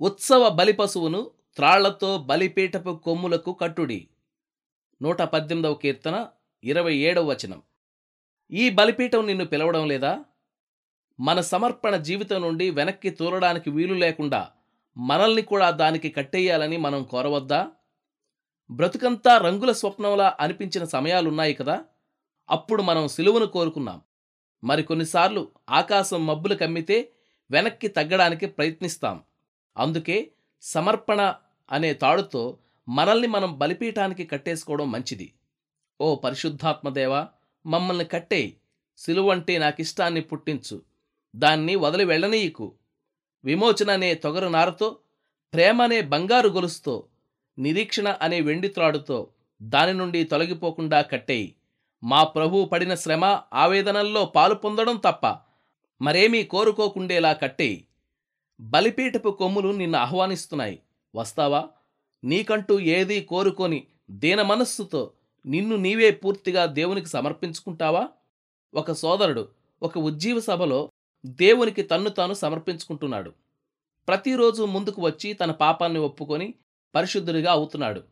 [0.00, 4.08] ఉత్సవ బలి పశువును త్రాళ్ళతో బలిపీఠపు కొమ్ములకు కట్టుడి.
[5.02, 6.28] నూట పద్దెనిమిదవ కీర్తన
[6.64, 7.62] ఇరవై ఏడవ వచనం.
[8.50, 10.24] ఈ బలిపీఠం నిన్ను పిలవడం లేదా?
[11.20, 14.50] మన సమర్పణ జీవితం నుండి వెనక్కి తూలడానికి వీలు లేకుండా
[14.96, 17.70] మనల్ని కూడా దానికి కట్టేయాలని మనం కోరవద్దా?
[18.70, 21.84] బ్రతుకంతా రంగుల స్వప్నంలా అనిపించిన సమయాలున్నాయి కదా?
[22.50, 24.00] అప్పుడు మనం సిలువను కోరుకున్నాం.
[24.64, 27.12] మరికొన్నిసార్లు ఆకాశం మబ్బులు కమ్మితే
[27.50, 29.22] వెనక్కి తగ్గడానికి ప్రయత్నిస్తాం.
[29.78, 30.30] అందుకే
[30.62, 31.34] సమర్పణ
[31.70, 32.58] అనే తాడుతో
[32.88, 35.32] మనల్ని మనం బలిపీఠానికి కట్టేసుకోవడం మంచిది.
[36.00, 37.28] ఓ పరిశుద్ధాత్మదేవా
[37.66, 38.56] మమ్మల్ని కట్టేయి.
[38.98, 40.82] సిలువంటే నాకిష్టాన్ని పుట్టించు.
[41.36, 42.74] దాన్ని వదిలి వెళ్ళనీయకు.
[43.44, 44.98] విమోచన అనే తొగరు నారతో
[45.54, 47.04] ప్రేమ అనే బంగారు గొలుసుతో
[47.58, 49.28] నిరీక్షణ అనే వెండి త్రాడుతో
[49.62, 51.54] దాని నుండి తొలగిపోకుండా కట్టేయి.
[52.04, 55.38] మా ప్రభువు పడిన శ్రమ ఆవేదనల్లో పాలు పొందడం తప్ప
[56.02, 57.86] మరేమీ కోరుకోకుండేలా కట్టేయి.
[58.60, 60.82] బలిపీఠపు కొమ్ములు నిన్ను ఆహ్వానిస్తున్నాయి.
[61.14, 61.68] వస్తావా?
[62.24, 65.12] నీకంటూ ఏదీ కోరుకొని దీన మనస్సుతో
[65.46, 68.08] నిన్ను నీవే పూర్తిగా దేవునికి సమర్పించుకుంటావా?
[68.74, 69.48] ఒక సోదరుడు
[69.82, 70.90] ఒక ఉజ్జీవ సభలో
[71.26, 73.32] దేవునికి తన్ను తాను సమర్పించుకుంటున్నాడు.
[74.08, 76.54] ప్రతిరోజు ముందుకు వచ్చి తన పాపాన్ని ఒప్పుకొని
[76.94, 78.02] పరిశుద్ధుడిగా అవుతున్నాడు.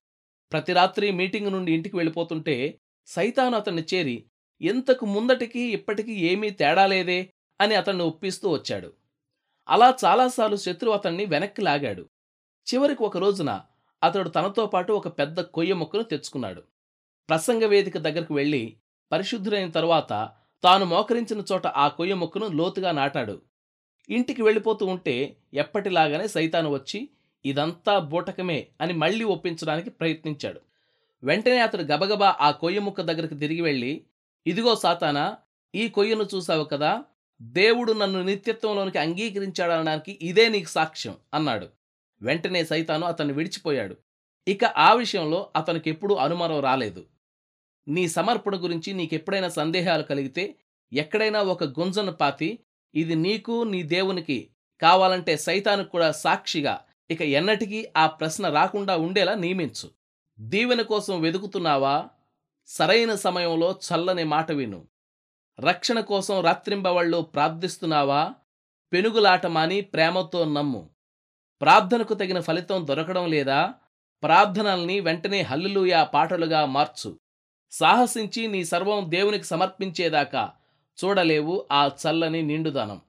[0.52, 4.24] ప్రతి రాత్రి మీటింగ్ నుండి ఇంటికి వెళ్ళిపోతుంటే సైతాను అతన్ని చేరి
[4.60, 7.30] ఇంతకు ముందటికి ఇప్పటికీ ఏమీ తేడా లేదే?
[7.60, 8.92] అని అతన్ని ఒప్పిస్తూ వచ్చాడు.
[9.68, 12.08] అలా చాలాసార్లు శత్రువు అతన్ని వెనక్కి లాగాడు.
[12.66, 13.60] చివరికి ఒక రోజున
[14.02, 16.62] అతడు తనతో పాటు ఒక పెద్ద కొయ్య మొక్కను తెచ్చుకున్నాడు.
[17.28, 18.76] ప్రసంగ వేదిక దగ్గరకు వెళ్ళి
[19.12, 20.30] పరిశుద్ధులైన తరువాత
[20.64, 23.42] తాను మోకరించిన చోట ఆ కొయ్య మొక్కను లోతుగా నాటాడు.
[24.10, 27.08] ఇంటికి వెళ్ళిపోతూ ఉంటే ఎప్పటిలాగానే సైతాను వచ్చి
[27.44, 30.60] ఇదంతా బూటకమే అని మళ్ళీ ఒప్పించడానికి ప్రయత్నించాడు.
[31.24, 34.04] వెంటనే అతడు గబగబా ఆ కొయ్య ముక్క దగ్గరికి తిరిగి వెళ్ళి
[34.46, 35.36] ఇదిగో సాతానా
[35.74, 37.04] ఈ కొయ్యను చూశావు కదా
[37.42, 41.68] దేవుడు నన్ను నిత్యత్వంలోనికి అంగీకరించాడనడానికి ఇదే నీకు సాక్ష్యం అన్నాడు.
[42.22, 43.96] వెంటనే సైతాను అతన్ని విడిచిపోయాడు.
[44.48, 47.06] ఇక ఆ విషయంలో అతనికి ఎప్పుడూ అనుమానం రాలేదు.
[47.88, 50.54] నీ సమర్పణ గురించి నీకెప్పుడైనా సందేహాలు కలిగితే
[50.92, 52.58] ఎక్కడైనా ఒక గుంజను పాతి
[52.94, 54.50] ఇది నీకు నీ దేవునికి
[54.82, 59.90] కావాలంటే సైతానికి కూడా సాక్షిగా ఇక ఎన్నటికీ ఆ ప్రశ్న రాకుండా ఉండేలా నియమించు.
[60.40, 62.08] దీవెన కోసం వెదుకుతున్నావా?
[62.66, 64.86] సరైన సమయంలో చల్లని మాట విను.
[65.60, 68.32] రక్షణ కోసం రాత్రింబవళ్ళు ప్రార్థిస్తున్నావా?
[68.92, 70.90] పెనుగులాటమాని ప్రేమతో నమ్ము.
[71.62, 73.74] ప్రార్థనకు తగిన ఫలితం దొరకడం లేదా?
[74.22, 77.18] ప్రార్థనల్ని వెంటనే హల్లులూయా పాటలుగా మార్చు.
[77.72, 80.50] సాహసించి నీ సర్వం దేవునికి సమర్పించేదాకా
[81.04, 83.00] చూడలేవు ఆ చల్లని నిండుదనం.